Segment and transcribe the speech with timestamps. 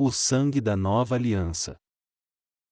[0.00, 1.76] o sangue da nova aliança.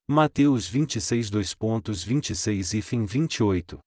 [0.09, 3.81] Mateus 26 2.26 e fim 28.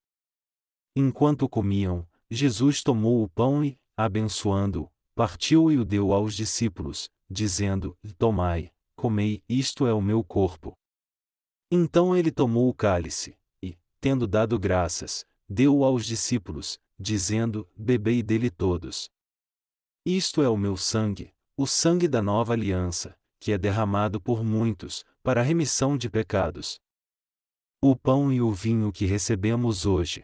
[0.93, 7.97] Enquanto comiam, Jesus tomou o pão e, abençoando-o, partiu e o deu aos discípulos, dizendo:
[8.17, 10.77] Tomai, comei, isto é o meu corpo.
[11.71, 18.49] Então ele tomou o cálice, e, tendo dado graças, deu-o aos discípulos, dizendo: Bebei dele
[18.49, 19.09] todos.
[20.05, 25.05] Isto é o meu sangue, o sangue da nova aliança, que é derramado por muitos,
[25.23, 26.79] para a remissão de pecados.
[27.81, 30.23] O pão e o vinho que recebemos hoje.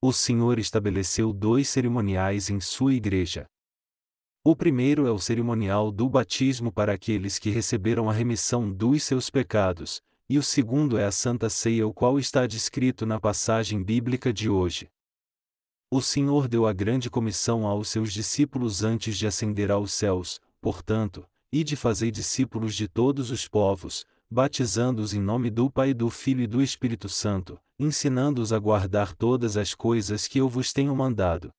[0.00, 3.46] O Senhor estabeleceu dois cerimoniais em sua igreja.
[4.44, 9.30] O primeiro é o cerimonial do batismo para aqueles que receberam a remissão dos seus
[9.30, 14.32] pecados, e o segundo é a Santa Ceia, o qual está descrito na passagem bíblica
[14.32, 14.90] de hoje.
[15.90, 21.24] O Senhor deu a grande comissão aos seus discípulos antes de ascender aos céus, portanto,
[21.52, 26.42] e de fazer discípulos de todos os povos, batizando-os em nome do Pai, do Filho
[26.42, 31.52] e do Espírito Santo, ensinando-os a guardar todas as coisas que eu vos tenho mandado.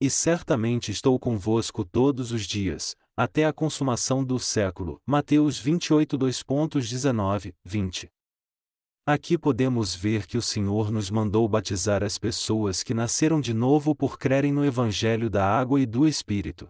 [0.00, 4.98] E certamente estou convosco todos os dias, até a consumação do século.
[5.06, 8.08] Mateus 28 2.19, 20.
[9.06, 13.94] Aqui podemos ver que o Senhor nos mandou batizar as pessoas que nasceram de novo
[13.94, 16.66] por crerem no Evangelho da água e do Espírito.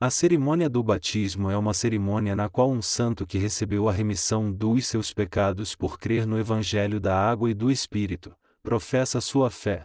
[0.00, 4.52] A cerimônia do batismo é uma cerimônia na qual um santo que recebeu a remissão
[4.52, 8.32] dos seus pecados por crer no Evangelho da água e do Espírito,
[8.62, 9.82] professa sua fé.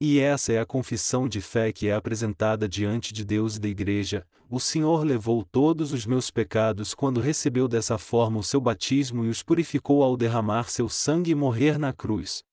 [0.00, 3.66] E essa é a confissão de fé que é apresentada diante de Deus e da
[3.66, 4.24] Igreja.
[4.48, 9.28] O Senhor levou todos os meus pecados quando recebeu dessa forma o seu batismo e
[9.28, 12.44] os purificou ao derramar seu sangue e morrer na cruz.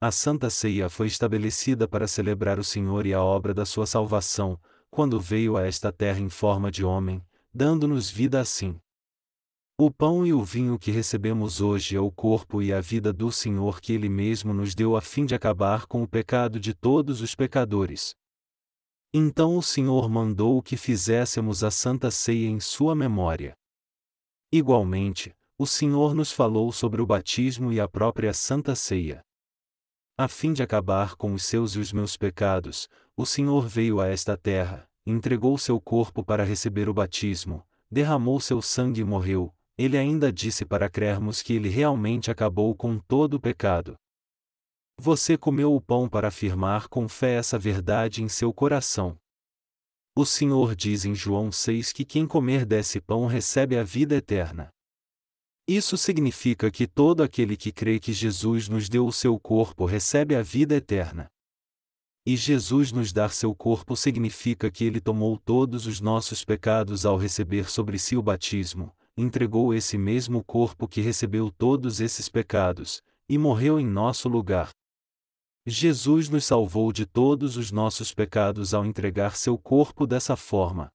[0.00, 4.56] A Santa Ceia foi estabelecida para celebrar o Senhor e a obra da sua salvação,
[4.94, 7.20] quando veio a esta terra em forma de homem,
[7.52, 8.78] dando-nos vida assim.
[9.76, 13.32] O pão e o vinho que recebemos hoje é o corpo e a vida do
[13.32, 17.20] Senhor que Ele mesmo nos deu a fim de acabar com o pecado de todos
[17.20, 18.14] os pecadores.
[19.12, 23.52] Então o Senhor mandou que fizéssemos a Santa Ceia em Sua memória.
[24.52, 29.24] Igualmente, o Senhor nos falou sobre o batismo e a própria Santa Ceia.
[30.16, 34.06] A fim de acabar com os seus e os meus pecados, o Senhor veio a
[34.06, 39.52] esta terra, entregou seu corpo para receber o batismo, derramou seu sangue e morreu.
[39.76, 43.96] Ele ainda disse para crermos que ele realmente acabou com todo o pecado.
[44.96, 49.18] Você comeu o pão para afirmar com fé essa verdade em seu coração.
[50.16, 54.73] O Senhor diz em João 6 que quem comer desse pão recebe a vida eterna.
[55.66, 60.34] Isso significa que todo aquele que crê que Jesus nos deu o seu corpo recebe
[60.36, 61.30] a vida eterna.
[62.26, 67.16] E Jesus nos dar seu corpo significa que ele tomou todos os nossos pecados ao
[67.16, 73.38] receber sobre si o batismo, entregou esse mesmo corpo que recebeu todos esses pecados, e
[73.38, 74.70] morreu em nosso lugar.
[75.66, 80.90] Jesus nos salvou de todos os nossos pecados ao entregar seu corpo dessa forma.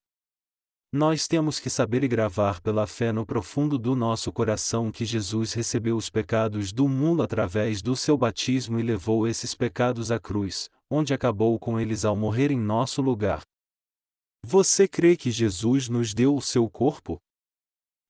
[0.91, 5.53] Nós temos que saber e gravar pela fé no profundo do nosso coração que Jesus
[5.53, 10.67] recebeu os pecados do mundo através do seu batismo e levou esses pecados à cruz,
[10.89, 13.43] onde acabou com eles ao morrer em nosso lugar.
[14.43, 17.19] Você crê que Jesus nos deu o seu corpo?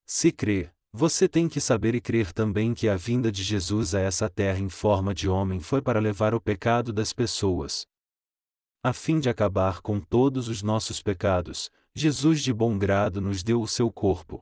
[0.05, 3.99] Se crê, você tem que saber e crer também que a vinda de Jesus a
[3.99, 7.85] essa terra em forma de homem foi para levar o pecado das pessoas.
[8.81, 13.61] A fim de acabar com todos os nossos pecados, Jesus de bom grado nos deu
[13.61, 14.39] o seu corpo.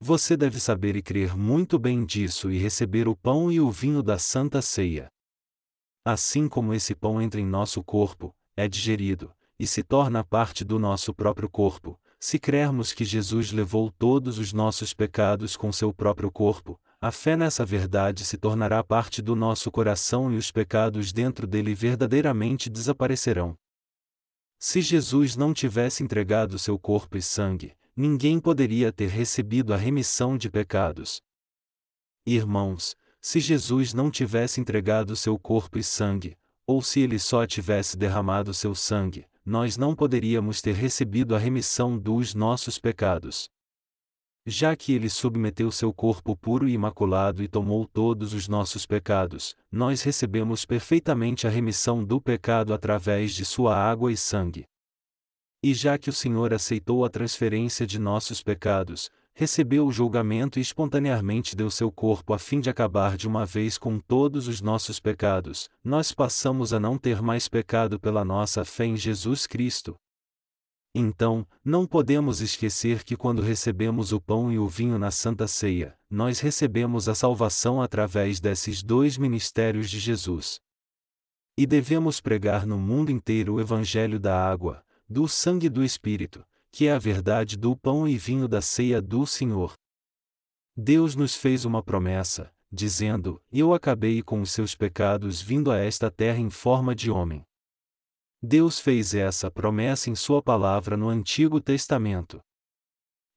[0.00, 4.02] Você deve saber e crer muito bem disso e receber o pão e o vinho
[4.02, 5.08] da Santa Ceia.
[6.04, 10.78] Assim como esse pão entra em nosso corpo, é digerido, e se torna parte do
[10.78, 16.30] nosso próprio corpo, se crermos que Jesus levou todos os nossos pecados com seu próprio
[16.30, 21.46] corpo, a fé nessa verdade se tornará parte do nosso coração e os pecados dentro
[21.46, 23.56] dele verdadeiramente desaparecerão.
[24.66, 30.38] Se Jesus não tivesse entregado seu corpo e sangue, ninguém poderia ter recebido a remissão
[30.38, 31.20] de pecados.
[32.24, 36.34] Irmãos, se Jesus não tivesse entregado seu corpo e sangue,
[36.66, 41.98] ou se ele só tivesse derramado seu sangue, nós não poderíamos ter recebido a remissão
[41.98, 43.50] dos nossos pecados.
[44.46, 49.56] Já que ele submeteu seu corpo puro e imaculado e tomou todos os nossos pecados,
[49.72, 54.66] nós recebemos perfeitamente a remissão do pecado através de sua água e sangue.
[55.62, 60.62] E já que o Senhor aceitou a transferência de nossos pecados, recebeu o julgamento e
[60.62, 65.00] espontaneamente deu seu corpo a fim de acabar de uma vez com todos os nossos
[65.00, 69.96] pecados, nós passamos a não ter mais pecado pela nossa fé em Jesus Cristo.
[70.94, 75.98] Então, não podemos esquecer que quando recebemos o pão e o vinho na Santa Ceia,
[76.08, 80.60] nós recebemos a salvação através desses dois ministérios de Jesus.
[81.58, 86.46] E devemos pregar no mundo inteiro o Evangelho da água, do sangue e do Espírito,
[86.70, 89.74] que é a verdade do pão e vinho da ceia do Senhor.
[90.76, 96.08] Deus nos fez uma promessa, dizendo: Eu acabei com os seus pecados vindo a esta
[96.08, 97.44] terra em forma de homem.
[98.46, 102.42] Deus fez essa promessa em Sua palavra no Antigo Testamento.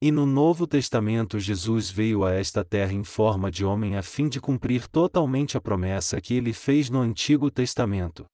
[0.02, 4.28] E no Novo Testamento Jesus veio a esta terra em forma de homem a fim
[4.28, 8.26] de cumprir totalmente a promessa que ele fez no Antigo Testamento.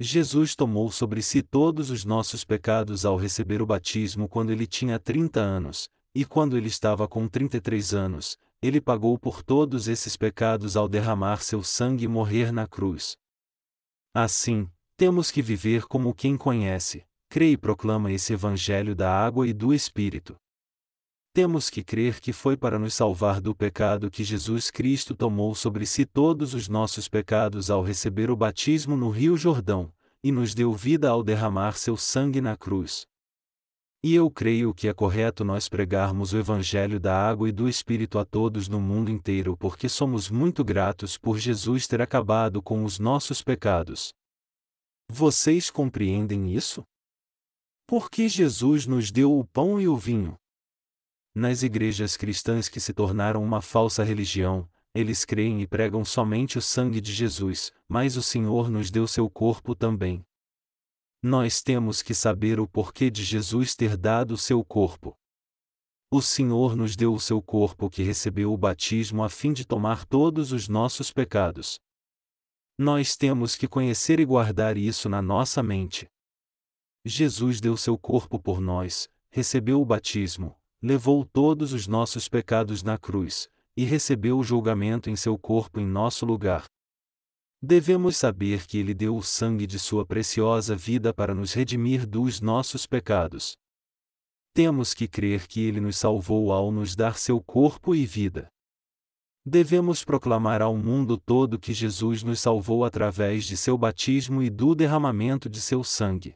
[0.00, 4.98] Jesus tomou sobre si todos os nossos pecados ao receber o batismo quando ele tinha
[4.98, 10.78] 30 anos, e quando ele estava com 33 anos, ele pagou por todos esses pecados
[10.78, 13.18] ao derramar seu sangue e morrer na cruz.
[14.14, 14.66] Assim,
[14.96, 19.74] temos que viver como quem conhece, crê e proclama esse Evangelho da água e do
[19.74, 20.36] Espírito.
[21.32, 25.84] Temos que crer que foi para nos salvar do pecado que Jesus Cristo tomou sobre
[25.84, 29.92] si todos os nossos pecados ao receber o batismo no Rio Jordão,
[30.22, 33.04] e nos deu vida ao derramar seu sangue na cruz.
[34.00, 38.16] E eu creio que é correto nós pregarmos o Evangelho da água e do Espírito
[38.16, 43.00] a todos no mundo inteiro porque somos muito gratos por Jesus ter acabado com os
[43.00, 44.14] nossos pecados.
[45.08, 46.84] Vocês compreendem isso?
[47.86, 50.36] Porque Jesus nos deu o pão e o vinho.
[51.34, 56.62] Nas igrejas cristãs que se tornaram uma falsa religião, eles creem e pregam somente o
[56.62, 60.24] sangue de Jesus, mas o Senhor nos deu seu corpo também.
[61.20, 65.18] Nós temos que saber o porquê de Jesus ter dado seu corpo.
[66.10, 70.04] O Senhor nos deu o seu corpo que recebeu o batismo a fim de tomar
[70.04, 71.80] todos os nossos pecados.
[72.76, 76.08] Nós temos que conhecer e guardar isso na nossa mente.
[77.04, 82.98] Jesus deu seu corpo por nós, recebeu o batismo, levou todos os nossos pecados na
[82.98, 86.64] cruz, e recebeu o julgamento em seu corpo em nosso lugar.
[87.62, 92.40] Devemos saber que Ele deu o sangue de Sua preciosa vida para nos redimir dos
[92.40, 93.56] nossos pecados.
[94.52, 98.48] Temos que crer que Ele nos salvou ao nos dar seu corpo e vida.
[99.46, 104.74] Devemos proclamar ao mundo todo que Jesus nos salvou através de seu batismo e do
[104.74, 106.34] derramamento de seu sangue.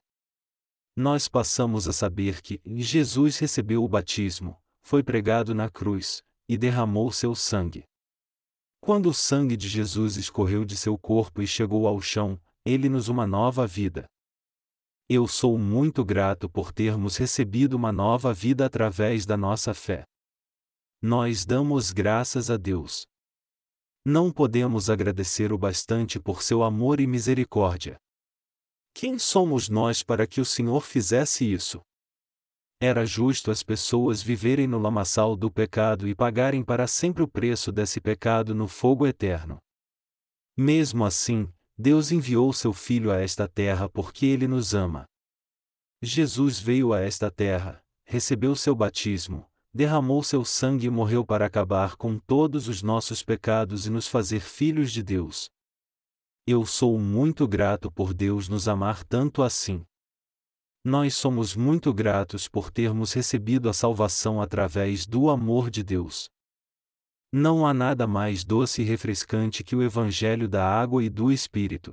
[0.95, 7.11] Nós passamos a saber que Jesus recebeu o batismo, foi pregado na cruz, e derramou
[7.11, 7.85] seu sangue.
[8.81, 13.09] Quando o sangue de Jesus escorreu de seu corpo e chegou ao chão, ele nos
[13.09, 14.07] uma nova vida.
[15.09, 20.05] Eu sou muito grato por termos recebido uma nova vida através da nossa fé.
[21.01, 23.07] Nós damos graças a Deus.
[24.05, 27.97] Não podemos agradecer o bastante por seu amor e misericórdia.
[28.93, 31.81] Quem somos nós para que o Senhor fizesse isso?
[32.81, 37.71] Era justo as pessoas viverem no lamaçal do pecado e pagarem para sempre o preço
[37.71, 39.59] desse pecado no fogo eterno.
[40.57, 45.05] Mesmo assim, Deus enviou seu Filho a esta terra porque ele nos ama.
[46.03, 51.97] Jesus veio a esta terra, recebeu seu batismo, derramou seu sangue e morreu para acabar
[51.97, 55.51] com todos os nossos pecados e nos fazer filhos de Deus.
[56.47, 59.85] Eu sou muito grato por Deus nos amar tanto assim.
[60.85, 66.31] Nós somos muito gratos por termos recebido a salvação através do amor de Deus.
[67.31, 71.93] Não há nada mais doce e refrescante que o Evangelho da água e do Espírito.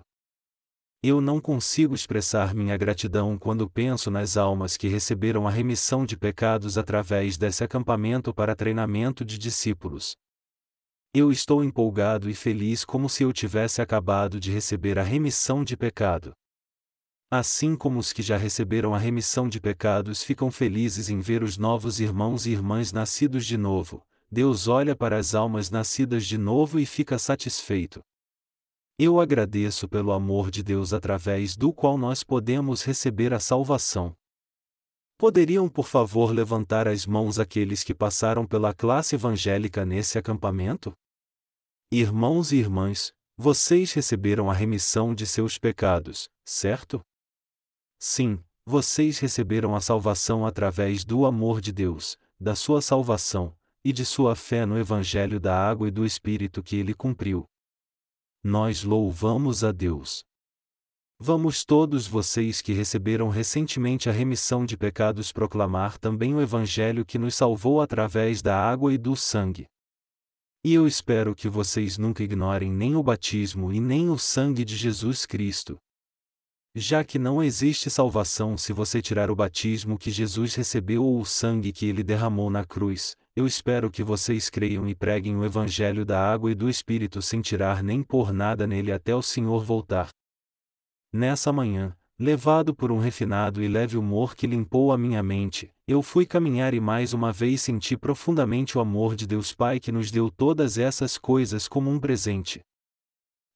[1.07, 6.17] Eu não consigo expressar minha gratidão quando penso nas almas que receberam a remissão de
[6.17, 10.15] pecados através desse acampamento para treinamento de discípulos.
[11.13, 15.77] Eu estou empolgado e feliz como se eu tivesse acabado de receber a remissão de
[15.77, 16.33] pecado.
[17.29, 21.55] Assim como os que já receberam a remissão de pecados ficam felizes em ver os
[21.55, 26.79] novos irmãos e irmãs nascidos de novo, Deus olha para as almas nascidas de novo
[26.79, 28.01] e fica satisfeito.
[28.97, 34.15] Eu agradeço pelo amor de Deus através do qual nós podemos receber a salvação.
[35.17, 40.93] Poderiam, por favor, levantar as mãos aqueles que passaram pela classe evangélica nesse acampamento?
[41.91, 47.01] Irmãos e irmãs, vocês receberam a remissão de seus pecados, certo?
[47.99, 54.05] Sim, vocês receberam a salvação através do amor de Deus, da sua salvação, e de
[54.05, 57.45] sua fé no Evangelho da água e do Espírito que ele cumpriu
[58.47, 60.23] nós louvamos a Deus.
[61.17, 67.17] Vamos todos vocês que receberam recentemente a remissão de pecados proclamar também o Evangelho que
[67.17, 69.65] nos salvou através da água e do sangue.
[70.63, 74.77] E eu espero que vocês nunca ignorem nem o batismo e nem o sangue de
[74.77, 75.79] Jesus Cristo.
[76.75, 81.25] Já que não existe salvação se você tirar o batismo que Jesus recebeu ou o
[81.25, 86.05] sangue que ele derramou na cruz, eu espero que vocês creiam e preguem o Evangelho
[86.05, 90.07] da água e do Espírito sem tirar nem pôr nada nele até o Senhor voltar.
[91.11, 96.01] Nessa manhã, levado por um refinado e leve humor que limpou a minha mente, eu
[96.01, 100.09] fui caminhar e mais uma vez senti profundamente o amor de Deus Pai que nos
[100.09, 102.61] deu todas essas coisas como um presente.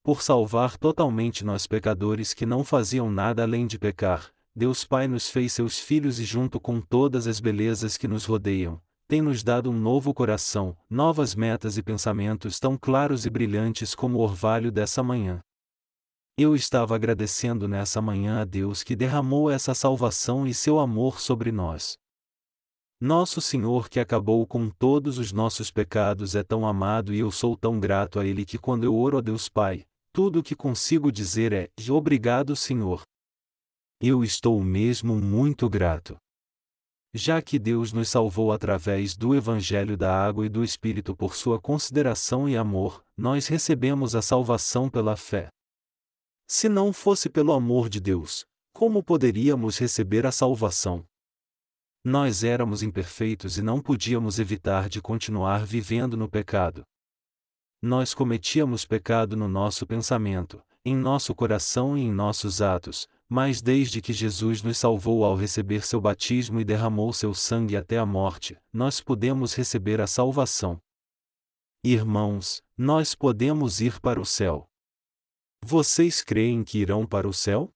[0.03, 5.29] Por salvar totalmente nós pecadores que não faziam nada além de pecar, Deus Pai nos
[5.29, 9.71] fez seus filhos e, junto com todas as belezas que nos rodeiam, tem nos dado
[9.71, 15.01] um novo coração, novas metas e pensamentos tão claros e brilhantes como o orvalho dessa
[15.01, 15.41] manhã.
[16.37, 21.51] Eu estava agradecendo nessa manhã a Deus que derramou essa salvação e seu amor sobre
[21.51, 21.97] nós.
[23.01, 27.57] Nosso Senhor que acabou com todos os nossos pecados é tão amado e eu sou
[27.57, 31.11] tão grato a Ele que quando eu oro a Deus Pai, tudo o que consigo
[31.11, 33.01] dizer é: Obrigado, Senhor.
[33.99, 36.15] Eu estou mesmo muito grato.
[37.13, 41.59] Já que Deus nos salvou através do Evangelho da Água e do Espírito por sua
[41.59, 45.49] consideração e amor, nós recebemos a salvação pela fé.
[46.47, 51.03] Se não fosse pelo amor de Deus, como poderíamos receber a salvação?
[52.03, 56.83] Nós éramos imperfeitos e não podíamos evitar de continuar vivendo no pecado.
[57.81, 64.01] Nós cometíamos pecado no nosso pensamento, em nosso coração e em nossos atos, mas desde
[64.01, 68.57] que Jesus nos salvou ao receber seu batismo e derramou seu sangue até a morte,
[68.73, 70.81] nós podemos receber a salvação.
[71.83, 74.67] Irmãos, nós podemos ir para o céu.
[75.63, 77.71] Vocês creem que irão para o céu?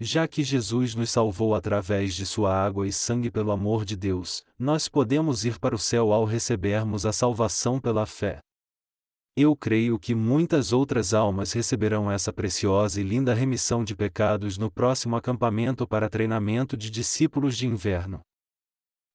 [0.00, 4.44] Já que Jesus nos salvou através de sua água e sangue pelo amor de Deus,
[4.58, 8.40] nós podemos ir para o céu ao recebermos a salvação pela fé.
[9.34, 14.70] Eu creio que muitas outras almas receberão essa preciosa e linda remissão de pecados no
[14.70, 18.20] próximo acampamento para treinamento de discípulos de inverno.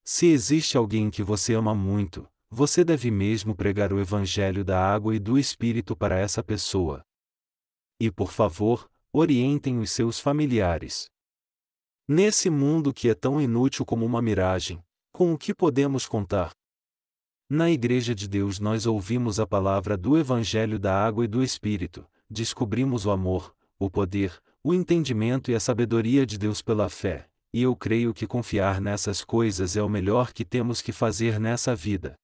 [0.03, 5.15] Se existe alguém que você ama muito, você deve mesmo pregar o Evangelho da água
[5.15, 7.03] e do Espírito para essa pessoa.
[7.99, 11.05] E por favor, orientem os seus familiares.
[12.07, 14.81] Nesse mundo que é tão inútil como uma miragem,
[15.11, 16.51] com o que podemos contar?
[17.49, 22.05] Na Igreja de Deus nós ouvimos a palavra do Evangelho da Água e do Espírito,
[22.29, 27.61] descobrimos o amor, o poder, o entendimento e a sabedoria de Deus pela fé, e
[27.61, 32.15] eu creio que confiar nessas coisas é o melhor que temos que fazer nessa vida.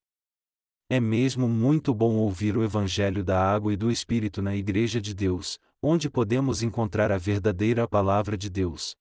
[0.89, 5.13] É mesmo muito bom ouvir o Evangelho da Água e do Espírito na Igreja de
[5.13, 8.93] Deus, onde podemos encontrar a verdadeira Palavra de Deus.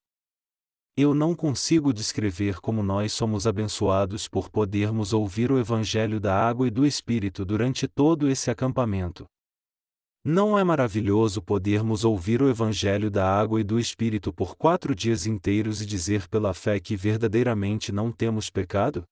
[0.95, 6.69] Eu não consigo descrever como nós somos abençoados por podermos ouvir o Evangelho da Água
[6.69, 9.25] e do Espírito durante todo esse acampamento.
[10.23, 15.27] Não é maravilhoso podermos ouvir o Evangelho da Água e do Espírito por quatro dias
[15.27, 19.03] inteiros e dizer pela fé que verdadeiramente não temos pecado?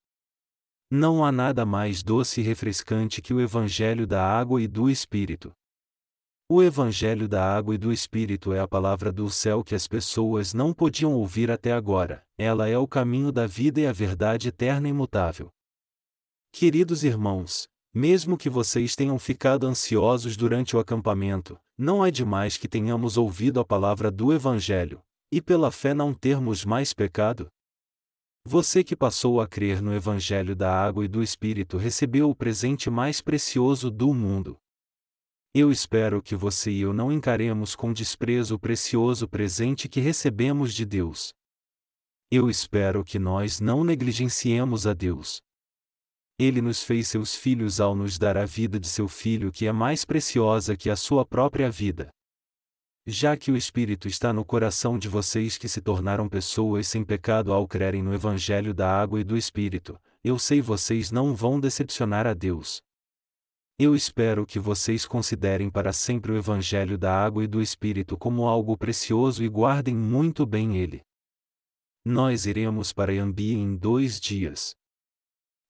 [0.90, 5.50] Não há nada mais doce e refrescante que o Evangelho da Água e do Espírito.
[6.52, 10.52] O Evangelho da Água e do Espírito é a palavra do céu que as pessoas
[10.52, 14.88] não podiam ouvir até agora, ela é o caminho da vida e a verdade eterna
[14.88, 15.48] e imutável.
[16.50, 22.66] Queridos irmãos, mesmo que vocês tenham ficado ansiosos durante o acampamento, não é demais que
[22.66, 27.46] tenhamos ouvido a palavra do Evangelho, e pela fé não termos mais pecado?
[28.44, 32.90] Você que passou a crer no Evangelho da Água e do Espírito recebeu o presente
[32.90, 34.58] mais precioso do mundo.
[35.52, 40.72] Eu espero que você e eu não encaremos com desprezo o precioso presente que recebemos
[40.72, 41.34] de Deus.
[42.30, 45.40] Eu espero que nós não negligenciemos a Deus.
[46.38, 49.72] Ele nos fez seus filhos ao nos dar a vida de seu filho que é
[49.72, 52.10] mais preciosa que a sua própria vida.
[53.04, 57.52] Já que o Espírito está no coração de vocês que se tornaram pessoas sem pecado
[57.52, 62.24] ao crerem no Evangelho da Água e do Espírito, eu sei vocês não vão decepcionar
[62.24, 62.80] a Deus.
[63.82, 68.46] Eu espero que vocês considerem para sempre o Evangelho da Água e do Espírito como
[68.46, 71.00] algo precioso e guardem muito bem ele.
[72.04, 74.76] Nós iremos para Yambi em dois dias.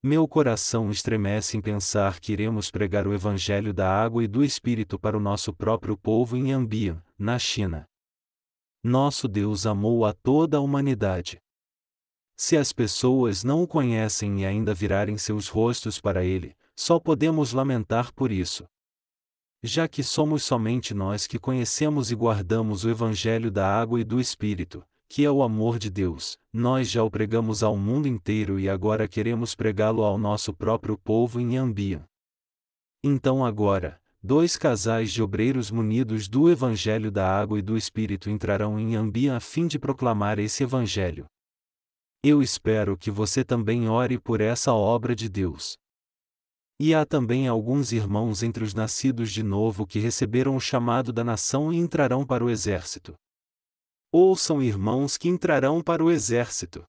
[0.03, 4.99] Meu coração estremece em pensar que iremos pregar o Evangelho da Água e do Espírito
[4.99, 7.87] para o nosso próprio povo em Yambi, na China.
[8.83, 11.39] Nosso Deus amou a toda a humanidade.
[12.37, 17.53] Se as pessoas não o conhecem e ainda virarem seus rostos para ele, só podemos
[17.53, 18.65] lamentar por isso.
[19.63, 24.19] Já que somos somente nós que conhecemos e guardamos o Evangelho da água e do
[24.19, 28.71] Espírito, que é o amor de Deus, nós já o pregamos ao mundo inteiro e
[28.71, 32.05] agora queremos pregá-lo ao nosso próprio povo em Ambia.
[33.03, 38.79] Então agora, dois casais de obreiros munidos do Evangelho da Água e do Espírito entrarão
[38.79, 41.27] em Ambia a fim de proclamar esse Evangelho.
[42.23, 45.77] Eu espero que você também ore por essa obra de Deus.
[46.83, 51.23] E há também alguns irmãos entre os nascidos de novo que receberam o chamado da
[51.23, 53.15] nação e entrarão para o exército.
[54.11, 56.83] Ouçam irmãos que entrarão para o exército.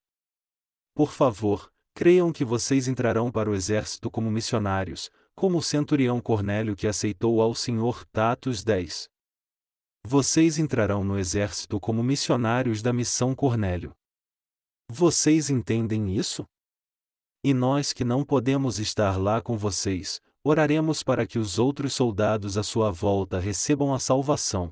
[0.96, 6.74] Por favor, creiam que vocês entrarão para o exército como missionários, como o centurião Cornélio
[6.74, 9.10] que aceitou ao Senhor Tatos 10.
[10.08, 13.92] Vocês entrarão no exército como missionários da missão Cornélio.
[14.90, 16.46] Vocês entendem isso?
[17.44, 22.56] E nós que não podemos estar lá com vocês, oraremos para que os outros soldados
[22.56, 24.72] à sua volta recebam a salvação.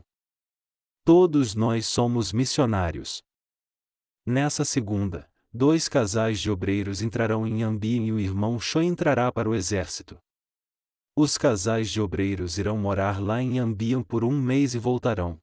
[1.03, 3.23] Todos nós somos missionários.
[4.23, 9.49] Nessa segunda, dois casais de obreiros entrarão em Ambi e o irmão Sho entrará para
[9.49, 10.19] o exército.
[11.15, 15.39] Os casais de obreiros irão morar lá em Ambian por um mês e voltarão.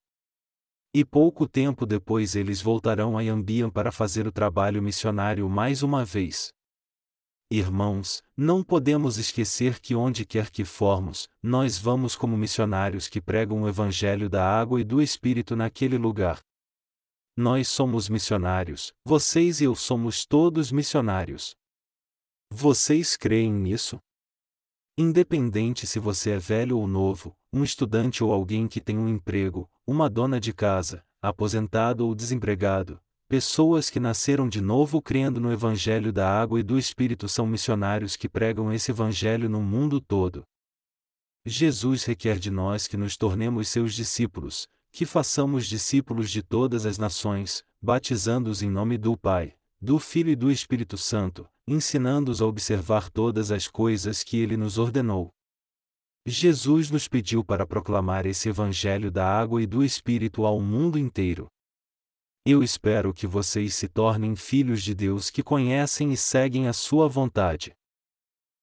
[0.95, 6.05] E pouco tempo depois eles voltarão a Ambian para fazer o trabalho missionário mais uma
[6.05, 6.56] vez.
[7.49, 13.63] Irmãos, não podemos esquecer que onde quer que formos, nós vamos como missionários que pregam
[13.63, 16.41] o Evangelho da água e do Espírito naquele lugar.
[17.37, 21.55] Nós somos missionários, vocês e eu somos todos missionários.
[22.51, 24.01] Vocês creem nisso?
[24.99, 29.71] Independente se você é velho ou novo, um estudante ou alguém que tem um emprego,
[29.87, 36.13] uma dona de casa, aposentado ou desempregado, pessoas que nasceram de novo crendo no Evangelho
[36.13, 40.45] da Água e do Espírito são missionários que pregam esse Evangelho no mundo todo.
[41.45, 46.99] Jesus requer de nós que nos tornemos seus discípulos, que façamos discípulos de todas as
[46.99, 53.11] nações, batizando-os em nome do Pai, do Filho e do Espírito Santo, ensinando-os a observar
[53.11, 55.31] todas as coisas que ele nos ordenou.
[56.25, 61.47] Jesus nos pediu para proclamar esse Evangelho da água e do Espírito ao mundo inteiro.
[62.49, 67.09] Eu espero que vocês se tornem filhos de Deus que conhecem e seguem a Sua
[67.09, 67.75] vontade.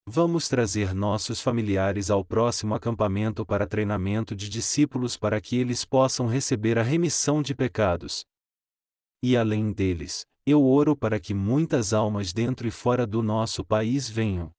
[0.08, 6.28] Vamos trazer nossos familiares ao próximo acampamento para treinamento de discípulos para que eles possam
[6.28, 8.24] receber a remissão de pecados.
[9.22, 14.08] E além deles, eu oro para que muitas almas dentro e fora do nosso país
[14.08, 14.50] venham.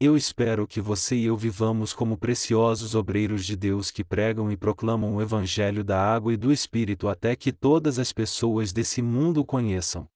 [0.00, 4.56] Eu espero que você e eu vivamos como preciosos obreiros de Deus que pregam e
[4.56, 9.44] proclamam o Evangelho da água e do Espírito até que todas as pessoas desse mundo
[9.44, 10.08] conheçam.